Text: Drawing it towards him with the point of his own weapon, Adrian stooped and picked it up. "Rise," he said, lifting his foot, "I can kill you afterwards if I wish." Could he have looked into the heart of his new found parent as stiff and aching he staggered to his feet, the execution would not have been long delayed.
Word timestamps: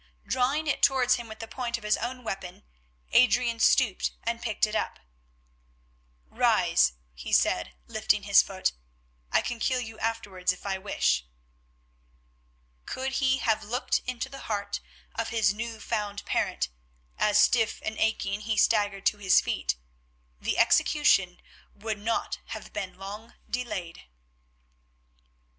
Drawing 0.25 0.65
it 0.65 0.81
towards 0.81 1.13
him 1.17 1.27
with 1.27 1.37
the 1.37 1.47
point 1.47 1.77
of 1.77 1.83
his 1.83 1.95
own 1.95 2.23
weapon, 2.23 2.63
Adrian 3.11 3.59
stooped 3.59 4.13
and 4.23 4.41
picked 4.41 4.65
it 4.65 4.73
up. 4.73 4.97
"Rise," 6.25 6.93
he 7.13 7.31
said, 7.31 7.75
lifting 7.85 8.23
his 8.23 8.41
foot, 8.41 8.71
"I 9.31 9.43
can 9.43 9.59
kill 9.59 9.79
you 9.79 9.99
afterwards 9.99 10.51
if 10.51 10.65
I 10.65 10.79
wish." 10.79 11.23
Could 12.87 13.11
he 13.21 13.37
have 13.41 13.63
looked 13.63 14.01
into 14.07 14.27
the 14.27 14.39
heart 14.49 14.79
of 15.13 15.29
his 15.29 15.53
new 15.53 15.79
found 15.79 16.25
parent 16.25 16.69
as 17.19 17.37
stiff 17.39 17.79
and 17.85 17.95
aching 17.99 18.39
he 18.41 18.57
staggered 18.57 19.05
to 19.05 19.19
his 19.19 19.39
feet, 19.39 19.75
the 20.39 20.57
execution 20.57 21.39
would 21.75 21.99
not 21.99 22.39
have 22.45 22.73
been 22.73 22.97
long 22.97 23.35
delayed. 23.47 24.03